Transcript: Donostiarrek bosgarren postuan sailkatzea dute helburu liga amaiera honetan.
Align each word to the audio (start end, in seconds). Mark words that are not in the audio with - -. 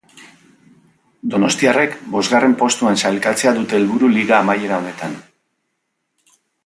Donostiarrek 1.33 1.93
bosgarren 2.15 2.55
postuan 2.63 2.97
sailkatzea 3.03 3.53
dute 3.59 3.77
helburu 3.81 4.09
liga 4.15 4.37
amaiera 4.39 4.81
honetan. 4.81 5.15